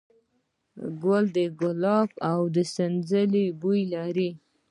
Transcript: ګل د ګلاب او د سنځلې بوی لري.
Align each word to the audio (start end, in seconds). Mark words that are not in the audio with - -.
ګل 1.01 1.25
د 1.35 1.37
ګلاب 1.59 2.09
او 2.31 2.39
د 2.55 2.57
سنځلې 2.73 3.45
بوی 3.59 3.81
لري. 3.93 4.29